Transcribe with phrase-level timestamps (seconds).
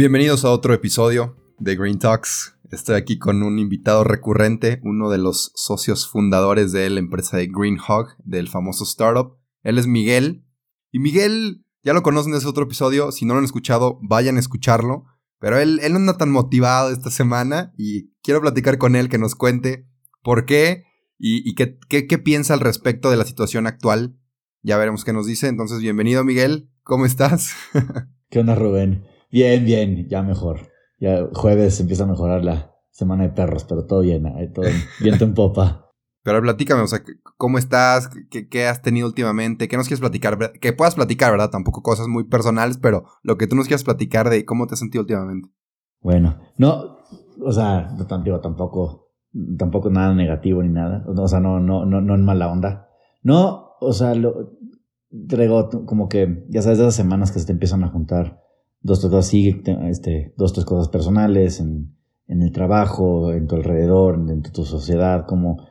[0.00, 2.56] Bienvenidos a otro episodio de Green Talks.
[2.70, 7.48] Estoy aquí con un invitado recurrente, uno de los socios fundadores de la empresa de
[7.48, 9.36] Green Hog, del famoso startup.
[9.62, 10.42] Él es Miguel.
[10.90, 13.12] Y Miguel, ya lo conocen desde otro episodio.
[13.12, 15.04] Si no lo han escuchado, vayan a escucharlo.
[15.38, 19.18] Pero él, él no anda tan motivado esta semana y quiero platicar con él que
[19.18, 19.86] nos cuente
[20.22, 20.84] por qué
[21.18, 24.16] y, qué, qué piensa al respecto de la situación actual.
[24.62, 25.48] Ya veremos qué nos dice.
[25.48, 26.70] Entonces, bienvenido, Miguel.
[26.84, 27.52] ¿Cómo estás?
[28.30, 29.09] ¿Qué onda, Rubén?
[29.30, 30.68] Bien, bien, ya mejor.
[30.98, 34.66] Ya jueves empieza a mejorar la semana de perros, pero todo bien, todo
[35.00, 35.90] viento en popa.
[36.22, 37.02] Pero platícame, o sea,
[37.38, 38.10] ¿cómo estás?
[38.30, 39.68] ¿Qué, has tenido últimamente?
[39.68, 40.52] ¿Qué nos quieres platicar?
[40.60, 41.50] Que puedas platicar, ¿verdad?
[41.50, 44.80] Tampoco cosas muy personales, pero lo que tú nos quieras platicar de cómo te has
[44.80, 45.48] sentido últimamente.
[46.02, 46.98] Bueno, no,
[47.42, 49.12] o sea, no tampoco,
[49.56, 51.04] tampoco nada negativo ni nada.
[51.06, 52.88] O sea, no, no, no, no en mala onda.
[53.22, 54.58] No, o sea, lo,
[55.26, 58.42] traigo como que, ya sabes, esas semanas que se te empiezan a juntar
[58.82, 61.94] dos, tres así, este, dos, tres cosas personales, en,
[62.26, 65.66] en el trabajo, en tu alrededor, en tu, sociedad, como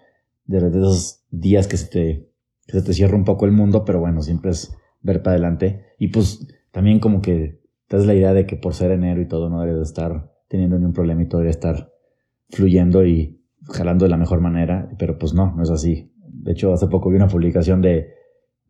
[0.45, 2.31] de, esos días que se, te,
[2.67, 5.85] que se te cierra un poco el mundo, pero bueno, siempre es ver para adelante.
[5.97, 9.27] Y pues también como que te das la idea de que por ser enero y
[9.27, 11.93] todo no debería de estar teniendo ningún problema y todo debería estar
[12.49, 16.11] fluyendo y jalando de la mejor manera, pero pues no, no es así.
[16.27, 18.13] De hecho, hace poco vi una publicación de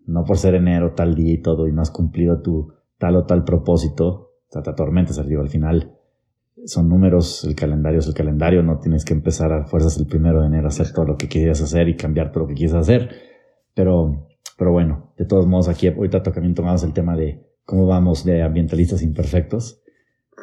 [0.05, 3.25] no por ser enero tal día y todo y no has cumplido tu tal o
[3.25, 5.95] tal propósito, sea, te atormentas, digo, al final
[6.65, 10.42] son números, el calendario es el calendario, no tienes que empezar a fuerzas el primero
[10.42, 12.76] de enero a hacer todo lo que quieras hacer y cambiar todo lo que quieres
[12.76, 13.09] hacer.
[13.73, 14.27] Pero,
[14.58, 18.42] pero bueno, de todos modos, aquí ahorita también tomamos el tema de cómo vamos de
[18.42, 19.82] ambientalistas imperfectos,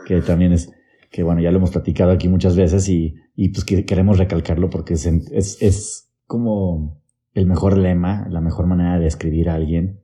[0.06, 0.72] que también es,
[1.10, 4.70] que bueno, ya lo hemos platicado aquí muchas veces y, y pues que queremos recalcarlo
[4.70, 7.02] porque es, es, es como
[7.34, 10.00] el mejor lema, la mejor manera de escribir a alguien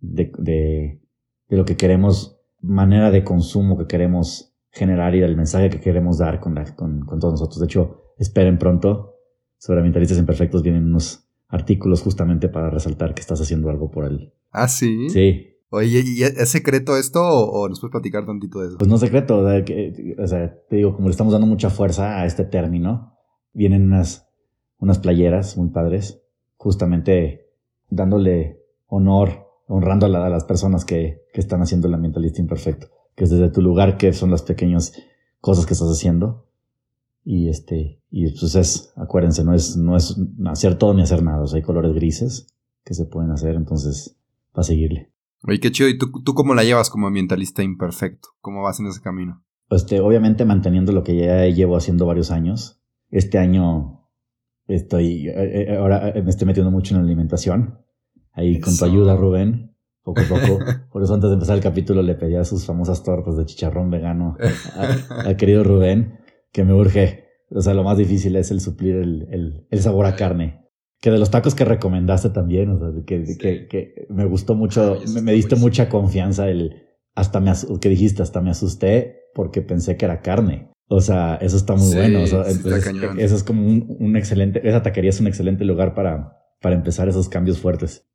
[0.00, 0.30] de,
[1.48, 2.33] de lo que queremos
[2.64, 7.20] manera de consumo que queremos generar y el mensaje que queremos dar con, con, con,
[7.20, 7.60] todos nosotros.
[7.60, 9.14] De hecho, esperen pronto,
[9.58, 14.32] sobre ambientalistas imperfectos vienen unos artículos justamente para resaltar que estás haciendo algo por él.
[14.50, 15.08] Ah, sí.
[15.10, 15.50] Sí.
[15.70, 18.78] Oye, ¿y es secreto esto o, nos puedes platicar tantito de eso?
[18.78, 22.26] Pues no es secreto, o sea, te digo, como le estamos dando mucha fuerza a
[22.26, 23.16] este término,
[23.52, 24.28] vienen unas,
[24.78, 26.22] unas playeras muy padres,
[26.56, 27.50] justamente
[27.90, 33.30] dándole honor honrando a, las personas que, que, están haciendo el ambientalista imperfecto, que es
[33.30, 34.92] desde tu lugar, que son las pequeñas
[35.40, 36.46] cosas que estás haciendo.
[37.24, 41.42] Y este, y pues es, acuérdense, no es, no es hacer todo ni hacer nada,
[41.42, 42.48] o sea, hay colores grises
[42.84, 44.18] que se pueden hacer, entonces,
[44.52, 45.10] para seguirle.
[45.46, 48.28] Oye, qué chido, ¿y tú, tú cómo la llevas como ambientalista imperfecto?
[48.40, 49.42] ¿Cómo vas en ese camino?
[49.70, 52.80] Este, obviamente manteniendo lo que ya llevo haciendo varios años.
[53.10, 54.06] Este año
[54.66, 57.83] estoy, eh, eh, ahora me estoy metiendo mucho en la alimentación
[58.34, 60.58] ahí con tu ayuda, Rubén, poco a poco.
[60.92, 64.36] Por eso antes de empezar el capítulo le pedía sus famosas tortas de chicharrón vegano
[65.08, 66.18] al querido Rubén,
[66.52, 67.24] que me urge.
[67.50, 70.62] O sea, lo más difícil es el suplir el, el, sabor a carne.
[71.00, 74.98] Que de los tacos que recomendaste también, o sea, que, que, que me gustó mucho,
[75.22, 76.82] me, diste mucha confianza el,
[77.14, 80.70] hasta me, que dijiste, hasta me asusté porque pensé que era carne.
[80.88, 82.22] O sea, eso está muy bueno.
[82.22, 86.38] O sea, eso es como un, un, excelente, esa taquería es un excelente lugar para,
[86.60, 88.06] para empezar esos cambios fuertes.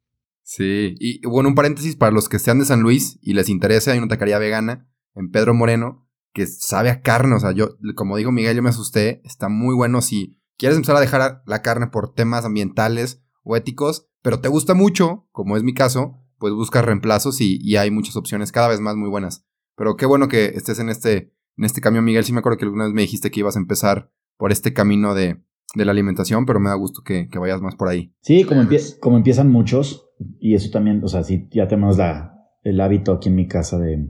[0.44, 3.92] Sí, y bueno, un paréntesis para los que sean de San Luis y les interese,
[3.92, 8.18] hay una taquería vegana en Pedro Moreno que sabe a carne, o sea, yo, como
[8.18, 11.88] digo Miguel, yo me asusté, está muy bueno si quieres empezar a dejar la carne
[11.88, 16.86] por temas ambientales o éticos, pero te gusta mucho, como es mi caso, pues buscas
[16.86, 19.46] reemplazos y, y hay muchas opciones cada vez más muy buenas.
[19.76, 22.66] Pero qué bueno que estés en este, en este cambio, Miguel, sí me acuerdo que
[22.66, 25.42] alguna vez me dijiste que ibas a empezar por este camino de,
[25.76, 28.12] de la alimentación, pero me da gusto que, que vayas más por ahí.
[28.22, 28.62] Sí, como,
[29.00, 33.30] como empiezan muchos, y eso también, o sea, si ya tenemos la, el hábito aquí
[33.30, 34.08] en mi casa de,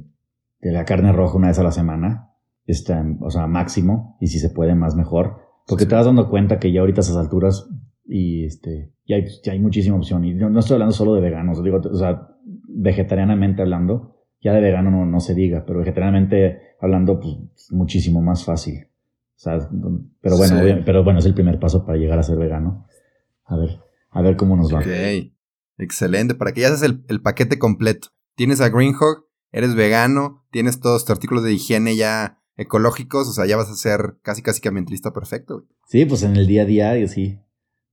[0.61, 2.29] de la carne roja una vez a la semana,
[2.65, 6.59] está, o sea, máximo, y si se puede más mejor, porque te vas dando cuenta
[6.59, 7.67] que ya ahorita a esas alturas,
[8.05, 11.63] y este, ya hay, ya hay muchísima opción, y no, estoy hablando solo de veganos,
[11.63, 12.27] digo, o sea,
[12.67, 17.35] vegetarianamente hablando, ya de vegano no, no se diga, pero vegetarianamente hablando, pues
[17.71, 18.88] muchísimo más fácil.
[19.39, 19.69] O sea,
[20.19, 22.85] pero bueno, pero bueno, es el primer paso para llegar a ser vegano.
[23.45, 24.79] A ver, a ver cómo nos va.
[24.79, 25.31] Ok.
[25.77, 28.09] Excelente, para que ya haces el, el paquete completo.
[28.35, 33.31] Tienes a Green Hog, eres vegano, tienes todos tus artículos de higiene ya ecológicos, o
[33.31, 35.65] sea, ya vas a ser casi casi que ambientalista perfecto.
[35.87, 37.39] Sí, pues en el día a día, sí.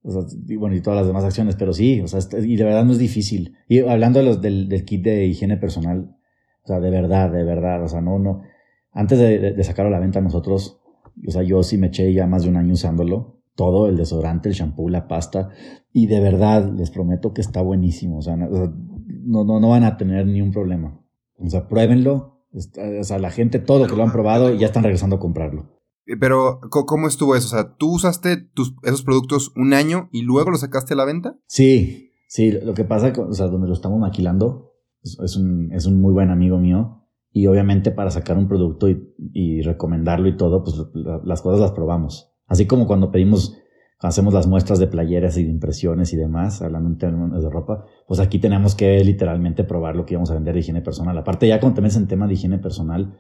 [0.03, 2.65] O sea, y bueno, y todas las demás acciones, pero sí, o sea, y de
[2.65, 3.57] verdad no es difícil.
[3.69, 6.17] Y hablando de los, del, del kit de higiene personal,
[6.65, 8.43] o sea, de verdad, de verdad, o sea, no, no.
[8.91, 10.81] Antes de, de, sacarlo a la venta nosotros,
[11.27, 13.43] o sea, yo sí me eché ya más de un año usándolo.
[13.55, 15.49] Todo, el desodorante, el shampoo, la pasta.
[15.93, 18.19] Y de verdad, les prometo que está buenísimo.
[18.19, 21.01] O sea, no, no, no van a tener ni un problema.
[21.39, 22.43] O sea, pruébenlo.
[22.53, 25.77] O sea, la gente, todo que lo han probado, ya están regresando a comprarlo.
[26.07, 27.47] Eh, pero, ¿cómo estuvo eso?
[27.47, 31.05] O sea, ¿tú usaste tus, esos productos un año y luego los sacaste a la
[31.05, 31.39] venta?
[31.47, 32.53] Sí, sí.
[32.53, 36.31] Lo que pasa, o sea, donde lo estamos maquilando, es un, es un muy buen
[36.31, 37.06] amigo mío.
[37.37, 40.83] Y obviamente para sacar un producto y, recomendarlo y todo, pues
[41.23, 42.33] las cosas las probamos.
[42.47, 43.59] Así como cuando pedimos,
[44.01, 47.85] hacemos las muestras de playeras y de impresiones y demás, hablando en términos de ropa,
[48.09, 51.19] pues aquí tenemos que literalmente probar lo que íbamos a vender de higiene personal.
[51.19, 53.19] Aparte, ya cuando te metes en tema de higiene personal,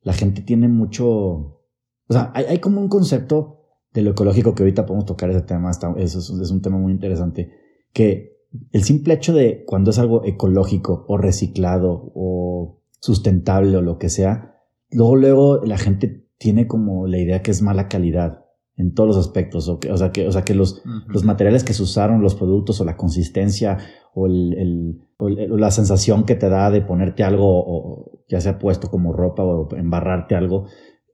[0.00, 1.60] la gente tiene mucho, o
[2.08, 5.70] sea, hay, hay como un concepto de lo ecológico que ahorita podemos tocar ese tema,
[5.70, 7.52] eso es, es un tema muy interesante,
[7.92, 8.38] que
[8.72, 14.08] el simple hecho de cuando es algo ecológico o reciclado o sustentable o lo que
[14.08, 14.56] sea,
[14.90, 18.44] luego, luego la gente tiene como la idea que es mala calidad
[18.76, 21.64] en todos los aspectos, o, que, o sea, que, o sea, que los, los materiales
[21.64, 23.76] que se usaron, los productos o la consistencia
[24.14, 29.12] o, el, la sensación que te da de ponerte algo, o, ya sea puesto como
[29.12, 30.66] ropa o embarrarte algo,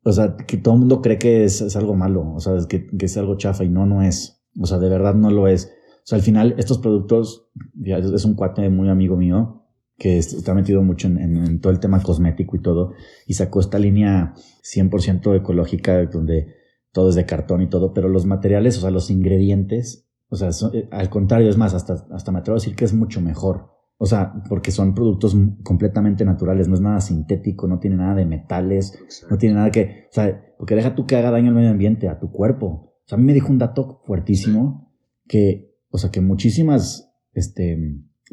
[0.04, 2.86] o sea, que todo el mundo cree que es, es algo malo, o sea, que,
[2.86, 5.72] que, es algo chafa y no, no es, o sea, de verdad no lo es.
[5.96, 9.65] O sea, al final estos productos, ya es un cuate muy amigo mío,
[9.98, 12.92] que está metido mucho en, todo el tema cosmético y todo,
[13.26, 16.54] y sacó esta línea 100% ecológica donde
[16.92, 20.50] todo es de cartón y todo, pero los materiales, o sea, los ingredientes, o sea,
[20.72, 23.76] eh, al contrario, es más, hasta, hasta me atrevo a decir que es mucho mejor.
[23.98, 28.26] O sea, porque son productos completamente naturales, no es nada sintético, no tiene nada de
[28.26, 28.98] metales,
[29.30, 32.08] no tiene nada que, o sea, porque deja tú que haga daño al medio ambiente,
[32.08, 32.66] a tu cuerpo.
[32.66, 34.92] O sea, a mí me dijo un dato fuertísimo
[35.26, 37.78] que, o sea, que muchísimas, este,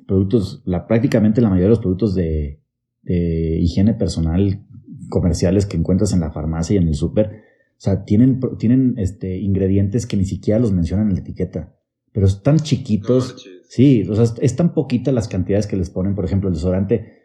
[0.08, 2.62] productos, la, prácticamente la mayoría de los productos de,
[3.04, 4.66] de higiene personal
[5.10, 9.38] comerciales que encuentras en la farmacia y en el súper, o sea, tienen, tienen este,
[9.38, 11.76] ingredientes que ni siquiera los mencionan en la etiqueta,
[12.12, 13.46] pero están chiquitos.
[13.68, 17.22] sí, o sea, es tan poquita las cantidades que les ponen, por ejemplo, el desodorante,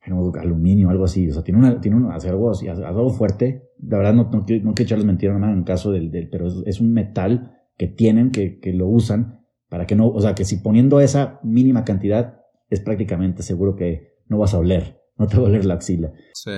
[0.00, 4.30] aluminio, algo así, o sea, tiene, una, tiene algo, así, algo fuerte, la verdad no,
[4.32, 7.60] no, quiero, no quiero echarles mentira nada en caso del, del pero es, un metal
[7.78, 9.41] que tienen, que, que lo usan
[9.72, 14.18] para que no, o sea, que si poniendo esa mínima cantidad, es prácticamente seguro que
[14.28, 16.12] no vas a oler, no te va a oler la axila.
[16.34, 16.50] Sí.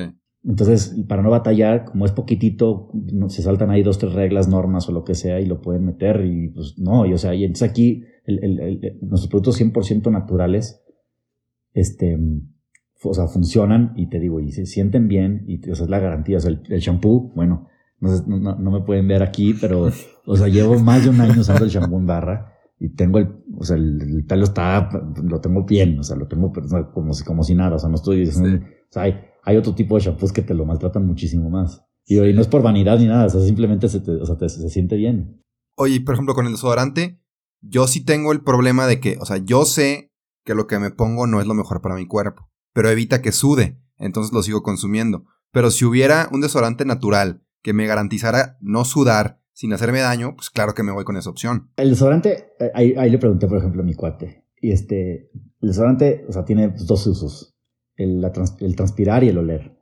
[0.43, 2.91] Entonces, para no batallar, como es poquitito,
[3.29, 6.25] se saltan ahí dos, tres reglas, normas o lo que sea y lo pueden meter
[6.27, 8.03] y pues no, y o sea, y entonces aquí
[9.01, 10.83] nuestros productos 100% naturales,
[11.73, 12.19] este,
[13.01, 16.01] o sea, funcionan y te digo, y se sienten bien y o sea, es la
[16.01, 17.69] garantía, o sea, el, shampoo, bueno,
[18.01, 19.89] no, no, no, me pueden ver aquí, pero,
[20.27, 22.54] o sea, llevo más de un año usando el shampoo en barra
[22.85, 24.91] y tengo el, o sea, el, pelo está,
[25.23, 26.53] lo tengo bien, o sea, lo tengo
[26.93, 28.33] como si, como si nada, o sea, no estoy, o
[28.91, 31.83] sea, hay, hay, otro tipo de shampoos que te lo maltratan muchísimo más.
[32.05, 34.97] Y, no es por vanidad ni nada, o sea, simplemente se, o sea, se siente
[34.97, 35.43] bien.
[35.77, 37.23] Oye, por ejemplo, con el desodorante,
[37.63, 40.13] yo sí tengo el problema de que, o sea, yo sé
[40.45, 43.33] que lo que me pongo no es lo mejor para mi cuerpo, pero evita que
[43.33, 45.25] sude, entonces lo sigo consumiendo.
[45.53, 50.51] Pero si hubiera un desodorante natural que me garantizara no sudar sin hacerme daño, pues
[50.51, 51.71] claro que me voy con esa opción.
[51.77, 54.45] El desodorante, eh, ahí, le pregunté, por ejemplo, a mi cuate.
[54.61, 55.31] Y este,
[55.61, 57.57] el desodorante, o sea, tiene dos usos.
[57.97, 58.23] El,
[58.61, 59.79] el transpirar y el oler.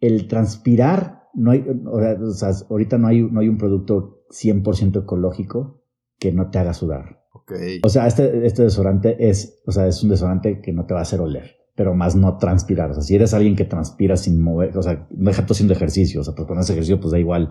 [0.00, 5.82] El transpirar, no hay, o sea, ahorita no hay, no hay un producto 100% ecológico
[6.18, 7.24] que no te haga sudar.
[7.32, 7.80] Okay.
[7.82, 11.00] O sea, este, este desodorante es, o sea, es un desodorante que no te va
[11.00, 12.92] a hacer oler, pero más no transpirar.
[12.92, 16.20] O sea, si eres alguien que transpira sin mover, o sea, deja todo haciendo ejercicio,
[16.20, 17.50] o sea, pues cuando haces ejercicio, pues da igual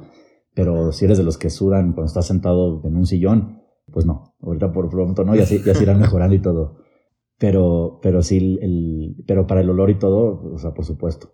[0.54, 4.36] pero si eres de los que sudan cuando estás sentado en un sillón, pues no.
[4.42, 6.78] Ahorita por pronto no, ya se, ya se irán mejorando y todo.
[7.38, 11.34] Pero, pero sí, el, pero para el olor y todo, o sea, por supuesto,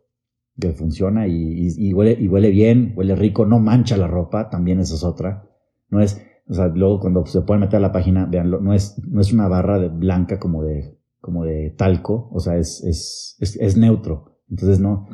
[0.60, 4.80] que funciona y, y, huele, y huele bien, huele rico, no mancha la ropa, también
[4.80, 5.50] eso es otra.
[5.90, 9.02] No es, o sea, luego cuando se pueden meter a la página, veanlo, no es,
[9.06, 13.36] no es una barra de blanca como de, como de talco, o sea, es, es,
[13.40, 14.37] es, es neutro.
[14.50, 15.08] Entonces no,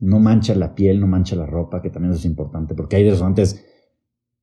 [0.00, 3.04] no mancha la piel, no mancha la ropa, que también eso es importante, porque hay
[3.04, 3.64] desodorantes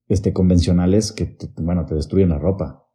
[0.07, 2.87] este, convencionales que, bueno, te destruyen la ropa.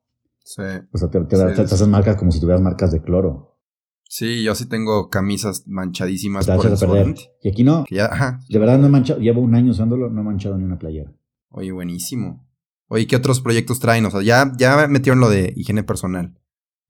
[0.45, 0.63] Sí.
[0.93, 3.59] O sea, te, hacen marcas como si tuvieras marcas de cloro.
[4.05, 7.15] Sí, yo sí tengo camisas manchadísimas por el perder.
[7.43, 7.85] Y aquí no.
[7.89, 11.13] De verdad no he manchado, llevo un año usándolo, no he manchado ni una playera.
[11.49, 12.47] Oye, buenísimo.
[12.89, 14.05] Oye, ¿qué otros proyectos traen?
[14.07, 16.39] O sea, ya, ya metieron lo de higiene personal.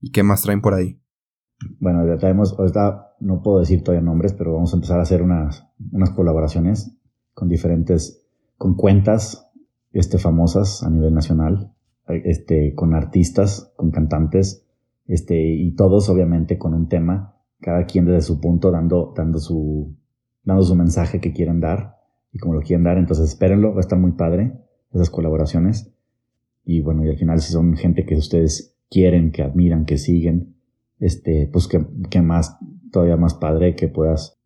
[0.00, 1.01] ¿Y qué más traen por ahí?
[1.80, 2.56] Bueno, ya tenemos,
[3.20, 6.96] no puedo decir todavía nombres, pero vamos a empezar a hacer unas, unas colaboraciones
[7.34, 8.26] con diferentes,
[8.56, 9.50] con cuentas
[9.92, 11.72] este, famosas a nivel nacional,
[12.08, 14.66] este, con artistas, con cantantes,
[15.06, 19.96] este, y todos obviamente con un tema, cada quien desde su punto dando, dando su,
[20.44, 21.96] dando su mensaje que quieren dar
[22.32, 24.52] y como lo quieren dar, entonces espérenlo, va a estar muy padre
[24.92, 25.92] esas colaboraciones.
[26.64, 30.51] Y bueno, y al final si son gente que ustedes quieren, que admiran, que siguen,
[31.02, 32.56] este, pues que, que más,
[32.92, 34.38] todavía más padre que puedas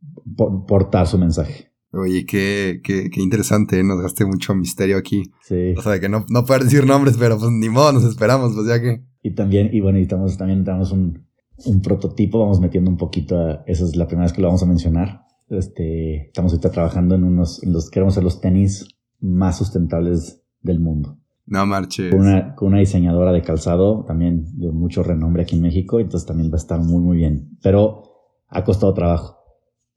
[0.66, 1.70] portar su mensaje.
[1.92, 3.84] Oye, qué, qué, qué interesante, ¿eh?
[3.84, 5.30] nos gaste mucho misterio aquí.
[5.42, 5.75] Sí.
[5.76, 8.66] O sea, que no, no puedes decir nombres, pero pues ni modo, nos esperamos, pues
[8.66, 9.04] ya que.
[9.22, 11.26] Y también, y bueno, y estamos, también tenemos un,
[11.66, 14.62] un prototipo, vamos metiendo un poquito a, esa es la primera vez que lo vamos
[14.62, 15.22] a mencionar.
[15.48, 18.88] Este, estamos ahorita trabajando en unos, en los, queremos ser los tenis
[19.20, 21.18] más sustentables del mundo.
[21.47, 22.11] No marches.
[22.11, 26.26] Con una, con una diseñadora de calzado también de mucho renombre aquí en México, entonces
[26.26, 27.57] también va a estar muy, muy bien.
[27.62, 28.03] Pero
[28.49, 29.38] ha costado trabajo.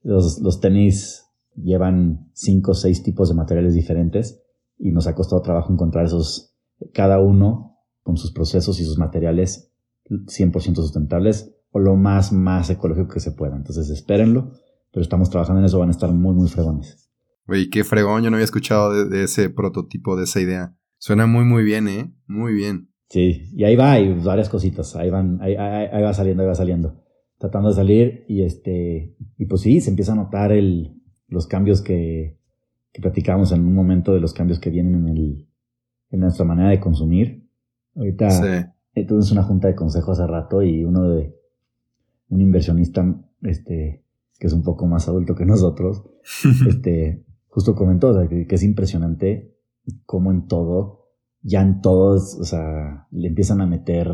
[0.04, 1.26] Los, los tenis
[1.56, 4.44] llevan cinco o seis tipos de materiales diferentes
[4.78, 6.56] y nos ha costado trabajo encontrar esos,
[6.94, 9.72] cada uno con sus procesos y sus materiales
[10.10, 13.56] 100% sustentables o lo más, más ecológico que se pueda.
[13.56, 14.54] Entonces espérenlo,
[14.92, 17.10] pero estamos trabajando en eso, van a estar muy, muy fregones.
[17.48, 20.76] Oye, qué fregón, yo no había escuchado de, ese prototipo, de esa idea.
[21.00, 22.14] Suena muy, muy bien, ¿eh?
[22.28, 22.90] Muy bien.
[23.10, 26.56] Sí, y ahí va, hay varias cositas, ahí van, ahí, ahí, va saliendo, ahí va
[26.56, 27.02] saliendo.
[27.40, 31.82] Tratando de salir y este, y pues sí, se empieza a notar el, los cambios
[31.82, 32.38] que,
[32.92, 35.50] que platicábamos en un momento de los cambios que vienen en, el,
[36.12, 37.50] en nuestra manera de consumir.
[37.96, 39.06] Ahorita sí.
[39.06, 41.36] tuvimos una junta de consejo hace rato y uno de
[42.28, 43.06] un inversionista
[43.42, 44.04] este,
[44.38, 46.04] que es un poco más adulto que nosotros,
[46.68, 49.56] este, justo comentó que, es impresionante
[50.06, 51.08] cómo en todo,
[51.42, 54.08] ya en todos, o sea, le empiezan a meter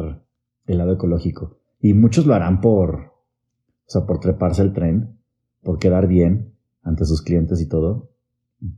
[0.67, 1.59] el lado ecológico.
[1.79, 5.19] Y muchos lo harán por, o sea, por treparse el tren,
[5.61, 6.53] por quedar bien,
[6.83, 8.11] ante sus clientes y todo.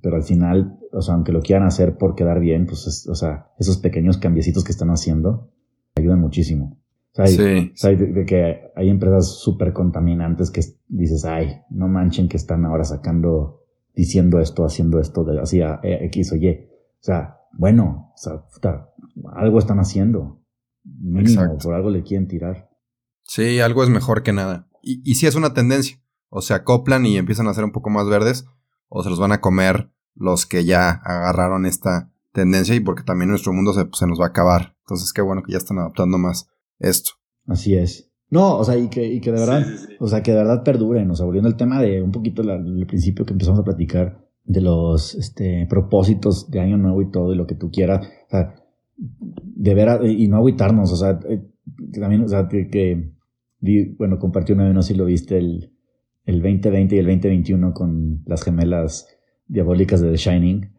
[0.02, 3.52] Pero al final, o sea, aunque lo quieran hacer por quedar bien, pues, o sea,
[3.60, 5.52] esos pequeños cambiecitos que están haciendo
[5.96, 6.78] ayudan muchísimo.
[7.14, 7.72] O sea, sí.
[7.84, 12.84] hay, de, que hay empresas súper contaminantes que dices, ay, no manchen que están ahora
[12.84, 13.64] sacando,
[13.96, 16.67] diciendo esto, haciendo esto, de, así a X o Y.
[17.00, 18.44] O sea, bueno, o sea,
[19.36, 20.44] algo están haciendo.
[20.84, 22.70] Mínimo, por algo le quieren tirar.
[23.24, 24.70] Sí, algo es mejor que nada.
[24.82, 26.00] Y, y sí es una tendencia
[26.30, 28.46] o se acoplan y empiezan a ser un poco más verdes,
[28.90, 33.30] o se los van a comer los que ya agarraron esta tendencia y porque también
[33.30, 34.76] nuestro mundo se, nos va a acabar.
[34.86, 36.50] Entonces, qué bueno que ya están adaptando más
[36.80, 37.12] esto.
[37.46, 38.12] Así es.
[38.30, 39.66] No, o sea, y que, y que de verdad,
[40.00, 41.10] o sea, que de verdad perduren.
[41.12, 44.62] O sea, volviendo al tema de un poquito el principio que empezamos a platicar de
[44.62, 48.08] los este, propósitos de año nuevo y todo, y lo que tú quieras.
[48.28, 48.56] O sea,
[48.98, 51.46] de ver, y no agüitarnos, o sea, eh,
[52.00, 53.14] también, o sea, que, que
[53.98, 55.74] bueno, compartí una vez, no sé si lo viste, el,
[56.26, 59.08] el 2020 y el 2021 con las gemelas
[59.48, 60.72] diabólicas de The Shining.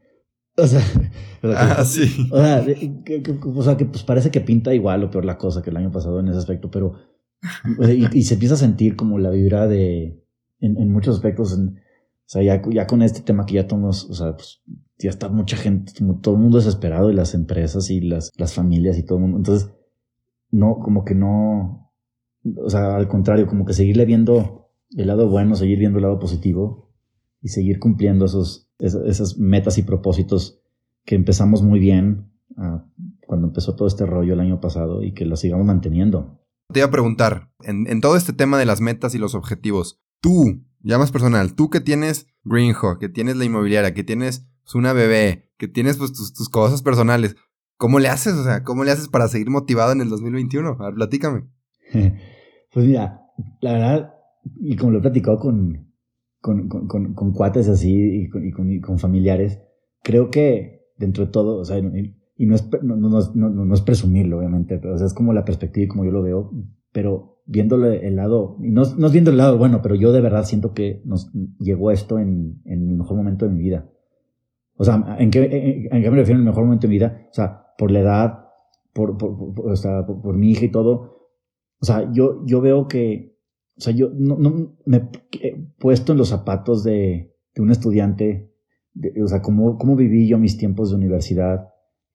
[0.56, 0.80] O sea,
[1.42, 2.28] ah, sí.
[2.30, 2.64] O sea,
[3.04, 5.76] que, o sea, que pues parece que pinta igual o peor la cosa que el
[5.76, 6.94] año pasado en ese aspecto, pero
[8.12, 10.24] y, se empieza a sentir como la vibra de
[10.60, 11.58] en, muchos aspectos.
[12.28, 14.60] O sea, ya, ya, con este tema que ya tomamos, o sea, pues
[14.98, 18.98] ya está mucha gente, todo el mundo desesperado y las empresas y las, las familias
[18.98, 19.38] y todo el mundo.
[19.38, 19.72] Entonces,
[20.50, 21.90] no, como que no,
[22.54, 26.18] o sea, al contrario, como que seguirle viendo el lado bueno, seguir viendo el lado
[26.18, 26.92] positivo
[27.40, 30.60] y seguir cumpliendo esos, esas metas y propósitos
[31.06, 32.84] que empezamos muy bien ah,
[33.26, 36.38] cuando empezó todo este rollo el año pasado y que lo sigamos manteniendo.
[36.70, 40.66] Te iba a preguntar, en, todo este tema de las metas y los objetivos, tú,
[40.82, 45.50] ya más personal, tú que tienes Greenhawk, que tienes la inmobiliaria, que tienes una bebé,
[45.56, 47.36] que tienes pues tus, tus, cosas personales,
[47.76, 48.34] ¿cómo le haces?
[48.34, 50.76] O sea, ¿cómo le haces para seguir motivado en el 2021?
[50.78, 51.44] A ver, platícame.
[51.92, 53.22] pues mira,
[53.60, 54.14] la verdad,
[54.60, 55.92] y como lo he platicado con,
[56.40, 59.60] con, con, con, cuates así y, con, y con, familiares,
[60.02, 64.38] creo que dentro de todo, o sea, y, no, es, no, no, no, es presumirlo,
[64.38, 66.52] obviamente, pero es como la perspectiva y como yo lo veo,
[66.92, 70.20] pero viéndole el lado, y no, no es viendo el lado bueno, pero yo de
[70.20, 73.90] verdad siento que nos llegó esto en, en el mejor momento de mi vida.
[74.76, 77.26] O sea, ¿en qué, en, qué me refiero en el mejor momento de mi vida?
[77.30, 78.44] O sea, por la edad,
[78.92, 81.16] por, por, o sea, por, por, mi hija y todo.
[81.80, 83.38] O sea, yo, yo veo que
[83.78, 85.08] o sea, yo no me
[85.40, 88.52] he puesto en los zapatos de, de un estudiante,
[89.22, 91.68] o sea, cómo, cómo viví yo mis tiempos de universidad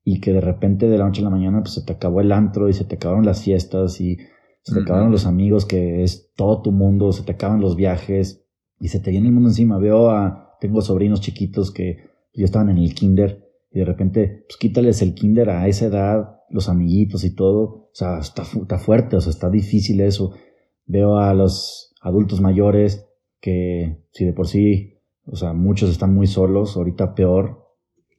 [0.03, 2.33] y que de repente de la noche a la mañana pues se te acabó el
[2.33, 4.17] antro y se te acabaron las fiestas y
[4.63, 8.46] se te acabaron los amigos que es todo tu mundo, se te acaban los viajes
[8.79, 9.77] y se te viene el mundo encima.
[9.77, 11.98] Veo a, tengo sobrinos chiquitos que
[12.34, 16.39] ya estaban en el kinder y de repente pues quítales el kinder a esa edad,
[16.50, 20.34] los amiguitos y todo, o sea, está, está fuerte, o sea, está difícil eso.
[20.86, 23.05] Veo a los adultos mayores
[23.41, 27.67] que si de por sí, o sea, muchos están muy solos, ahorita peor,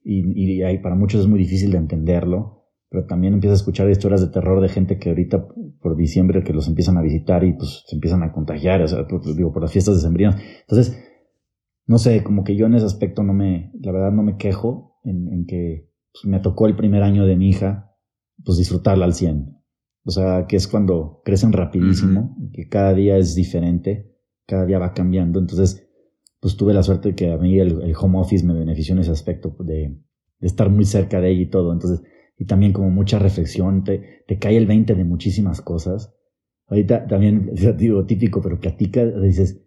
[0.03, 2.64] y, y para muchos es muy difícil de entenderlo
[2.95, 5.49] pero también empieza a escuchar historias de terror de gente que ahorita
[5.81, 9.09] por diciembre que los empiezan a visitar y pues se empiezan a contagiar, o sea,
[9.09, 10.41] por, digo, por las fiestas de sembrinas.
[10.61, 10.97] Entonces,
[11.87, 15.01] no sé, como que yo en ese aspecto no me, la verdad no me quejo
[15.03, 17.91] en, que pues, me tocó el primer año de mi hija,
[18.45, 19.59] pues disfrutarla al 100.
[20.05, 24.15] O sea, que es cuando crecen rapidísimo, que cada día es diferente,
[24.47, 25.41] cada día va cambiando.
[25.41, 25.85] Entonces,
[26.39, 29.01] pues tuve la suerte de que a mí el, el home office me benefició en
[29.01, 29.99] ese aspecto de,
[30.39, 31.73] de estar muy cerca de ella y todo.
[31.73, 32.01] Entonces,
[32.37, 36.15] y también como mucha reflexión, te, te cae el 20 de muchísimas cosas.
[36.67, 39.63] Ahorita también, digo, típico, pero platica, dices,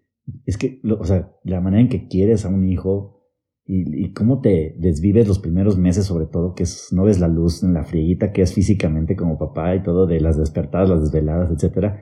[0.46, 3.24] es que, o sea, la manera en que quieres a un hijo
[3.66, 7.64] y, y, cómo te desvives los primeros meses, sobre todo, que no ves la luz
[7.64, 11.52] en la frieguita que es físicamente como papá y todo, de las despertadas, las desveladas,
[11.52, 12.02] etcétera.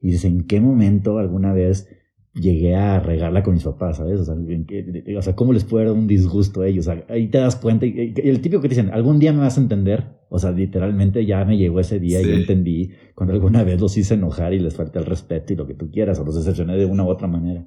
[0.00, 1.88] Y dices, ¿en qué momento alguna vez
[2.36, 4.20] llegué a regarla con mis papás, ¿sabes?
[4.20, 6.88] O sea, o sea, ¿cómo les puede dar un disgusto a ellos?
[7.08, 9.62] ahí te das cuenta, y, el típico que te dicen, algún día me vas a
[9.62, 13.80] entender, o sea, literalmente ya me llegó ese día y yo entendí cuando alguna vez
[13.80, 16.34] los hice enojar y les falta el respeto y lo que tú quieras, o los
[16.34, 17.66] decepcioné de una u otra manera.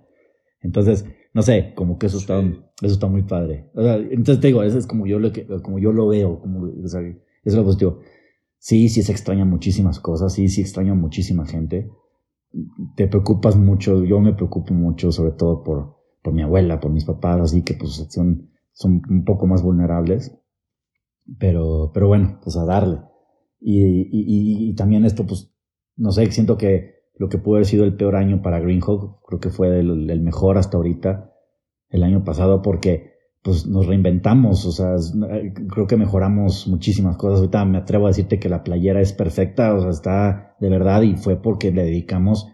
[0.61, 3.69] Entonces, no sé, como que eso está, eso está muy padre.
[3.73, 6.39] O sea, entonces te digo, eso es como yo lo, que, como yo lo veo,
[6.41, 7.99] como, o sea, eso es lo positivo.
[8.57, 11.89] Sí, sí se extrañan muchísimas cosas, sí, sí extraño muchísima gente,
[12.95, 17.05] te preocupas mucho, yo me preocupo mucho, sobre todo por, por mi abuela, por mis
[17.05, 20.35] papás, así que pues son, son un poco más vulnerables.
[21.37, 23.01] Pero, pero bueno, pues a darle.
[23.59, 25.53] Y, y, también esto, pues,
[25.95, 29.39] no sé, siento que lo que pudo haber sido el peor año para Greenhawk, creo
[29.39, 31.33] que fue el, el mejor hasta ahorita,
[31.89, 34.95] el año pasado, porque pues nos reinventamos, o sea,
[35.31, 37.39] eh, creo que mejoramos muchísimas cosas.
[37.39, 41.03] Ahorita me atrevo a decirte que la playera es perfecta, o sea, está de verdad
[41.03, 42.47] y fue porque le dedicamos,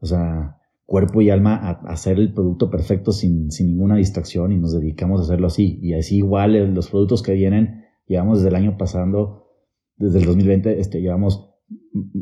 [0.00, 4.58] o sea, cuerpo y alma a, hacer el producto perfecto sin, sin ninguna distracción y
[4.58, 5.78] nos dedicamos a hacerlo así.
[5.82, 9.48] Y así igual eh, los productos que vienen, llevamos desde el año pasando,
[9.96, 11.50] desde el 2020, este, llevamos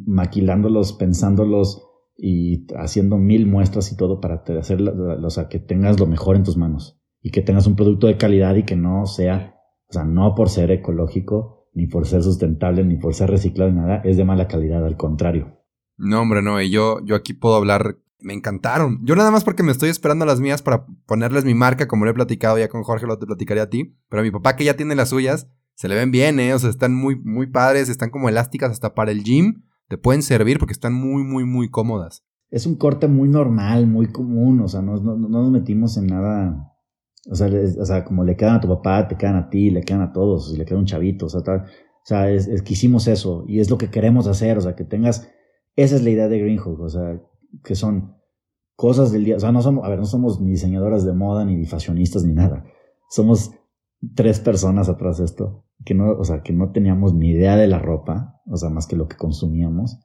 [0.06, 1.84] maquilándolos, pensándolos
[2.16, 6.42] y haciendo mil muestras y todo para hacer, o sea, que tengas lo mejor en
[6.42, 9.56] tus manos y que tengas un producto de calidad y que no sea,
[9.88, 13.78] o sea, no por ser ecológico, ni por ser sustentable, ni por ser reciclado, ni
[13.78, 15.58] nada, es de mala calidad, al contrario.
[15.96, 19.00] No, hombre, no, y yo, yo aquí puedo hablar, me encantaron.
[19.04, 22.10] Yo nada más porque me estoy esperando las mías para ponerles mi marca, como lo
[22.10, 24.64] he platicado ya con Jorge, lo te platicaré a ti, pero a mi papá que
[24.64, 26.54] ya tiene las suyas, se le ven bien, ¿eh?
[26.54, 30.22] O sea, están muy, muy padres, están como elásticas hasta para el gym, te pueden
[30.22, 32.24] servir porque están muy, muy, muy cómodas.
[32.50, 36.06] Es un corte muy normal, muy común, o sea, no, no, no nos metimos en
[36.06, 36.72] nada
[37.30, 39.82] o sea, o sea, como le quedan a tu papá, te quedan a ti, le
[39.82, 41.64] quedan a todos, le queda un chavito, o sea, o
[42.04, 45.28] sea es, que hicimos eso y es lo que queremos hacer, o sea, que tengas,
[45.76, 47.20] esa es la idea de Greenhook, o sea,
[47.62, 48.16] que son
[48.76, 51.44] cosas del día, o sea, no somos, a ver, no somos ni diseñadoras de moda,
[51.44, 52.64] ni fashionistas, ni nada,
[53.10, 53.52] somos
[54.14, 57.68] tres personas atrás de esto, que no, o sea, que no teníamos ni idea de
[57.68, 59.98] la ropa, o sea, más que lo que consumíamos,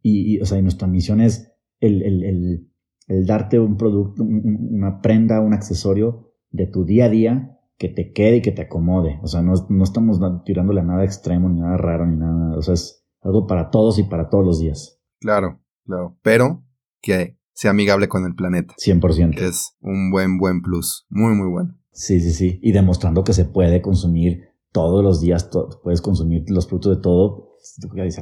[0.00, 2.68] y, o sea, y nuestra misión es el, el,
[3.08, 8.12] el darte un producto, una prenda, un accesorio de tu día a día que te
[8.12, 9.18] quede y que te acomode.
[9.22, 12.56] O sea, no, no estamos tirándole a nada extremo, ni nada raro, ni nada.
[12.56, 15.00] O sea, es algo para todos y para todos los días.
[15.18, 16.16] Claro, claro.
[16.22, 16.64] Pero
[17.00, 18.74] que sea amigable con el planeta.
[18.74, 19.40] 100%.
[19.40, 21.06] Es un buen, buen plus.
[21.08, 21.76] Muy, muy bueno.
[21.90, 22.60] Sí, sí, sí.
[22.62, 25.50] Y demostrando que se puede consumir todos los días,
[25.82, 27.56] puedes consumir los productos de todo.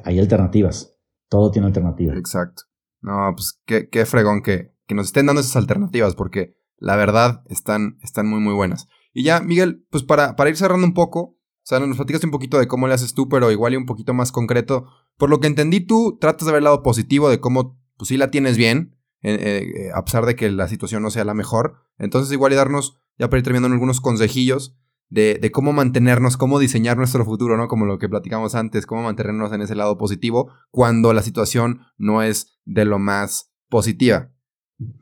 [0.05, 0.97] Hay alternativas.
[1.29, 2.17] Todo tiene alternativas.
[2.17, 2.63] Exacto.
[3.03, 7.45] No, pues qué, qué fregón que, que nos estén dando esas alternativas, porque la verdad,
[7.49, 8.89] están, están muy, muy buenas.
[9.13, 12.33] Y ya, Miguel, pues para, para ir cerrando un poco, o sea, nos platicaste un
[12.33, 14.87] poquito de cómo le haces tú, pero igual y un poquito más concreto.
[15.17, 18.17] Por lo que entendí, tú tratas de ver el lado positivo de cómo, pues sí
[18.17, 21.77] la tienes bien, eh, eh, a pesar de que la situación no sea la mejor.
[21.99, 24.77] Entonces, igual y darnos, ya para ir terminando, algunos consejillos
[25.11, 27.69] de, cómo mantenernos, cómo diseñar nuestro futuro, ¿no?
[27.69, 32.23] Como lo que platicamos antes, cómo mantenernos en ese lado positivo cuando la situación no
[32.23, 34.31] es de lo más positiva.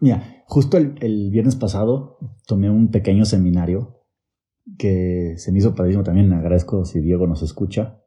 [0.00, 4.00] Mira, justo el, viernes pasado tomé un pequeño seminario
[4.78, 6.32] que se me hizo padrísimo también.
[6.32, 8.02] Agradezco si Diego nos escucha.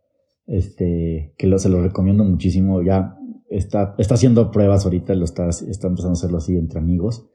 [0.48, 2.82] Este, que lo, se lo recomiendo muchísimo.
[2.82, 3.18] Ya
[3.50, 7.30] está, está haciendo pruebas ahorita, lo está, está empezando a hacerlo así entre amigos.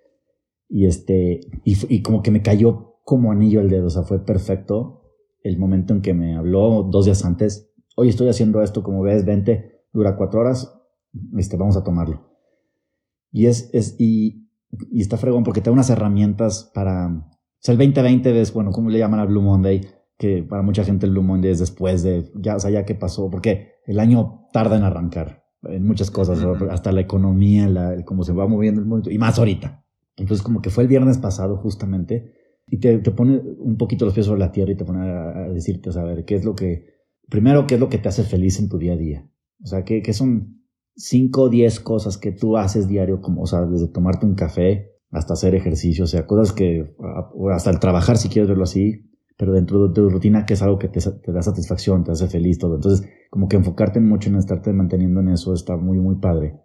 [0.68, 3.86] Y este, y, y como que me cayó como anillo el dedo.
[3.86, 5.02] O sea, fue perfecto
[5.44, 7.72] el momento en que me habló dos días antes.
[7.94, 10.76] Oye, estoy haciendo esto, como ves, vente, dura cuatro horas,
[11.38, 12.28] este, vamos a tomarlo.
[13.30, 14.45] Y es, es y,
[14.90, 18.70] y está fregón porque te da unas herramientas para, o sea, el 2020 es, bueno,
[18.70, 19.86] ¿cómo le llaman al Blue Monday?
[20.18, 22.94] Que para mucha gente el Blue Monday es después de, ya, o sea, ya que
[22.94, 25.44] pasó, porque el año tarda en arrancar.
[25.62, 26.38] en muchas cosas,
[26.70, 29.84] hasta la economía, la, cómo se va moviendo el mundo, y más ahorita.
[30.16, 32.32] Entonces, como que fue el viernes pasado justamente,
[32.68, 35.48] y te, te pone un poquito los pies sobre la tierra y te pone a,
[35.50, 36.86] decirte, a saber, qué es lo que,
[37.28, 39.30] primero, qué es lo que te hace feliz en tu día a día.
[39.62, 40.55] O sea, qué, qué son
[40.96, 44.92] cinco o diez cosas que tú haces diario, como, o sea, desde tomarte un café
[45.10, 46.94] hasta hacer ejercicio, o sea, cosas que,
[47.52, 50.78] hasta el trabajar, si quieres verlo así, pero dentro de tu rutina que es algo
[50.78, 52.76] que te, te, da satisfacción, te hace feliz, todo.
[52.76, 56.58] Entonces, como que enfocarte mucho en estarte manteniendo en eso está muy, muy padre,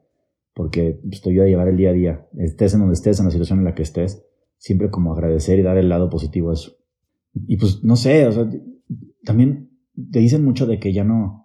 [0.54, 3.26] porque pues, te ayuda a llevar el día a día, estés en donde estés, en
[3.26, 4.26] la situación en la que estés,
[4.58, 6.78] siempre como agradecer y dar el lado positivo a eso.
[7.34, 8.50] Y pues, no sé, o sea,
[9.24, 9.70] también
[10.12, 11.40] te dicen mucho de que ya no,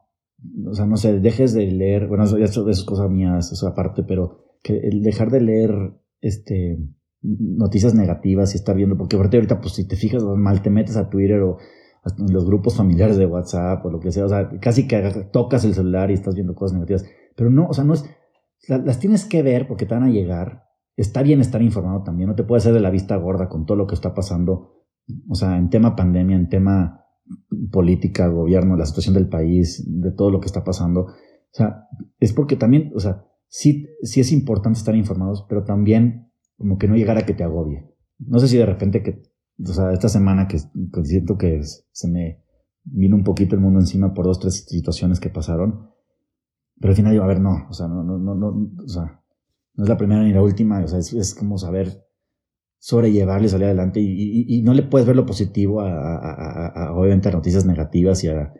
[0.66, 4.02] o sea, no sé, dejes de leer, bueno, eso, eso, es cosa mías, eso aparte,
[4.02, 6.78] pero que el dejar de leer, este,
[7.22, 11.08] noticias negativas y estar viendo, porque ahorita, pues si te fijas mal, te metes a
[11.08, 11.58] Twitter o
[12.28, 15.74] los grupos familiares de WhatsApp o lo que sea, o sea, casi que tocas el
[15.74, 17.04] celular y estás viendo cosas negativas,
[17.34, 18.04] pero no, o sea, no es,
[18.68, 20.64] las tienes que ver porque te van a llegar,
[20.96, 23.76] está bien estar informado también, no te puedes hacer de la vista gorda con todo
[23.76, 24.84] lo que está pasando,
[25.28, 27.05] o sea, en tema pandemia, en tema
[27.70, 31.88] política, gobierno, la situación del país, de todo lo que está pasando, o sea,
[32.20, 36.88] es porque también, o sea, sí, sí es importante estar informados, pero también como que
[36.88, 37.90] no llegara a que te agobie.
[38.18, 39.22] No sé si de repente que,
[39.62, 40.58] o sea, esta semana que,
[41.04, 42.42] siento que se me
[42.84, 45.90] vino un poquito el mundo encima por dos, tres situaciones que pasaron,
[46.78, 49.22] pero al final digo, a ver, no, o sea, no, no, no, no, o sea,
[49.74, 52.05] no es la primera ni la última, o sea, es, como saber
[52.78, 57.28] sobrellevarle y salir adelante y, no le puedes ver lo positivo a, a, a, obviamente
[57.28, 58.52] a noticias negativas y a,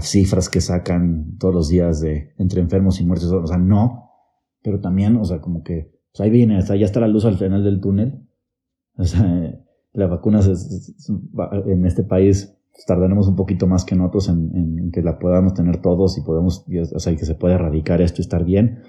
[0.00, 4.10] cifras que sacan todos los días de entre enfermos y muertos, o sea, no,
[4.62, 7.62] pero también, o sea, como que pues ahí viene, ya está la luz al final
[7.64, 8.26] del túnel.
[8.96, 9.22] O sea,
[9.92, 10.40] la vacuna
[11.66, 15.54] en este país pues, tardaremos un poquito más que en otros en, que la podamos
[15.54, 18.82] tener todos y podemos, o sea, que se pueda erradicar esto y estar bien.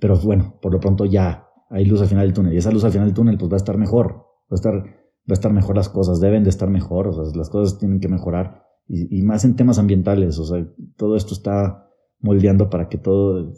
[0.00, 2.84] Pero bueno, por lo pronto ya hay luz al final del túnel y esa luz
[2.84, 5.52] al final del túnel pues va a estar mejor, va a estar, va a estar
[5.52, 9.44] mejor las cosas, deben de estar mejor, las cosas tienen que mejorar y, y más
[9.44, 11.86] en temas ambientales, o sea, todo esto está
[12.18, 13.54] moldeando para que todo,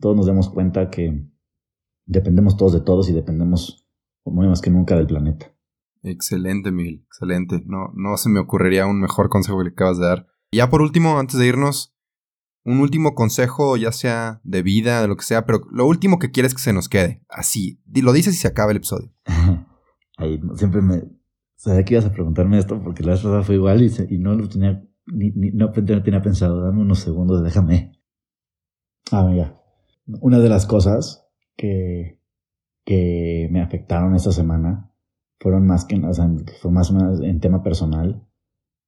[0.00, 1.26] todos nos demos cuenta que,
[2.10, 3.88] dependemos todos de todos y dependemos
[4.24, 5.54] muy más que nunca del planeta.
[6.02, 7.62] Excelente, Miguel, excelente.
[7.66, 10.26] No, no se me ocurriría un mejor consejo que le acabas de dar.
[10.52, 11.94] ya por último, antes de irnos,
[12.64, 16.30] un último consejo, ya sea de vida, de lo que sea, pero lo último que
[16.30, 17.22] quieres que se nos quede.
[17.28, 19.12] Así, lo dices y se acaba el episodio.
[20.16, 21.02] Ahí siempre me...
[21.56, 24.82] Sabía que ibas a preguntarme esto porque la vez fue igual y, no lo tenía,
[25.06, 26.62] ni, no, tenía pensado.
[26.62, 28.00] Dame unos segundos, déjame.
[29.12, 29.60] Ah, mira.
[30.22, 32.18] Una de las cosas que,
[32.86, 34.90] que me afectaron esta semana
[35.38, 36.12] fueron más que, o
[36.62, 38.26] fue más en tema personal.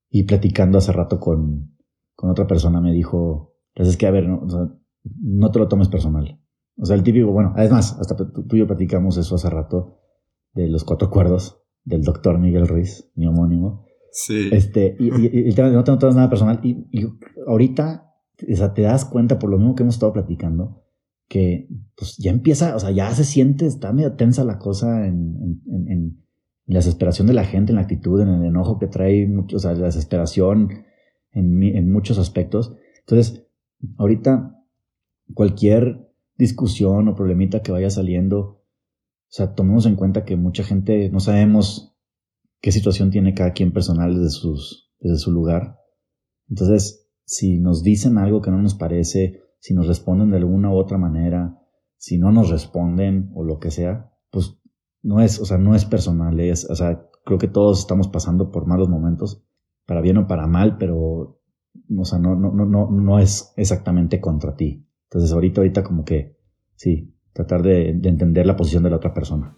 [0.08, 1.76] Y platicando hace rato con,
[2.14, 4.46] con otra persona me dijo, pues es que, a ver, no,
[5.20, 6.40] no te lo tomes personal.
[6.76, 9.98] O sea, el típico, bueno, además, hasta tú, y yo platicamos eso hace rato
[10.54, 13.86] de los cuatro cuerdos del doctor Miguel Ruiz, mi homónimo.
[14.10, 14.50] Sí.
[14.52, 16.60] Este, y, el tema de no te tomes nada personal.
[16.62, 17.08] Y, y
[17.46, 18.14] ahorita,
[18.50, 20.82] o sea, te das cuenta por lo mismo que hemos estado platicando,
[21.28, 25.60] que pues ya empieza, o sea, ya se siente, está medio tensa la cosa en,
[25.66, 26.22] en, en,
[26.66, 29.72] la desesperación de la gente, en la actitud, en el enojo que trae, o sea,
[29.72, 30.68] la desesperación
[31.32, 32.76] en, en muchos aspectos.
[33.00, 33.46] Entonces,
[33.98, 34.58] ahorita
[35.34, 41.08] cualquier discusión o problemita que vaya saliendo, o sea, tomemos en cuenta que mucha gente
[41.10, 41.96] no sabemos
[42.60, 45.78] qué situación tiene cada quien personal desde, sus, desde su lugar.
[46.48, 50.76] Entonces, si nos dicen algo que no nos parece, si nos responden de alguna u
[50.76, 51.58] otra manera,
[51.96, 54.58] si no nos responden o lo que sea, pues
[55.02, 58.50] no es, o sea, no es personal, es, o sea, creo que todos estamos pasando
[58.50, 59.44] por malos momentos,
[59.86, 61.40] para bien o para mal, pero,
[61.96, 64.86] o sea, no, no, no, no es exactamente contra ti.
[65.04, 66.36] Entonces ahorita, ahorita como que,
[66.74, 69.56] sí, tratar de, de entender la posición de la otra persona.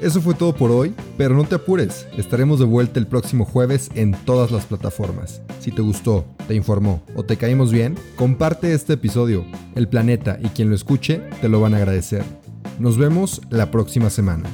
[0.00, 3.90] Eso fue todo por hoy, pero no te apures, estaremos de vuelta el próximo jueves
[3.94, 5.40] en todas las plataformas.
[5.60, 9.46] Si te gustó, te informó o te caímos bien, comparte este episodio.
[9.74, 12.22] El planeta y quien lo escuche te lo van a agradecer.
[12.78, 14.44] Nos vemos la próxima semana.